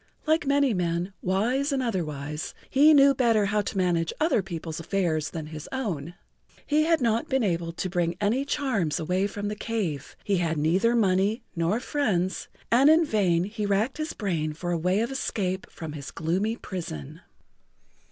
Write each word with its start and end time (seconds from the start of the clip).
Like 0.25 0.47
many 0.47 0.73
men, 0.73 1.13
wise 1.21 1.71
and 1.71 1.83
otherwise, 1.83 2.55
he 2.71 2.91
knew 2.91 3.13
better 3.13 3.45
how 3.45 3.61
to 3.61 3.77
manage 3.77 4.11
other 4.19 4.41
people's 4.41 4.79
affairs 4.79 5.29
than 5.29 5.45
his 5.45 5.69
own.[Pg 5.71 6.13
53] 6.57 6.65
He 6.75 6.83
had 6.85 7.01
not 7.01 7.29
been 7.29 7.43
able 7.43 7.71
to 7.73 7.87
bring 7.87 8.17
any 8.19 8.43
charms 8.43 8.99
away 8.99 9.27
from 9.27 9.47
the 9.47 9.55
cave, 9.55 10.15
he 10.23 10.37
had 10.37 10.57
neither 10.57 10.95
money 10.95 11.43
nor 11.55 11.79
friends, 11.79 12.47
and 12.71 12.89
in 12.89 13.05
vain 13.05 13.43
he 13.43 13.67
racked 13.67 13.99
his 13.99 14.13
brain 14.13 14.53
for 14.53 14.71
a 14.71 14.75
way 14.77 15.01
of 15.01 15.11
escape 15.11 15.69
from 15.69 15.93
his 15.93 16.09
gloomy 16.09 16.55
prison. 16.55 17.21